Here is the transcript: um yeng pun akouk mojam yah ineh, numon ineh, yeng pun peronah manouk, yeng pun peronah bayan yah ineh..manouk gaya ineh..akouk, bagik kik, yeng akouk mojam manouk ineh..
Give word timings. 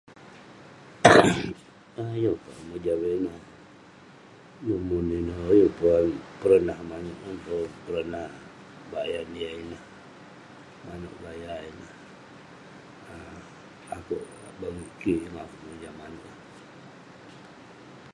um 2.01 2.09
yeng 2.23 2.37
pun 2.43 2.53
akouk 2.57 2.67
mojam 2.67 2.99
yah 3.05 3.15
ineh, 3.19 3.37
numon 4.67 5.07
ineh, 5.19 5.39
yeng 5.59 5.73
pun 5.79 6.07
peronah 6.39 6.79
manouk, 6.89 7.17
yeng 7.25 7.39
pun 7.49 7.61
peronah 7.83 8.29
bayan 8.91 9.29
yah 9.41 9.53
ineh..manouk 9.61 11.15
gaya 11.23 11.53
ineh..akouk, 11.69 14.25
bagik 14.59 14.91
kik, 14.99 15.19
yeng 15.23 15.37
akouk 15.45 15.61
mojam 15.67 15.93
manouk 15.99 16.27
ineh.. 16.33 16.45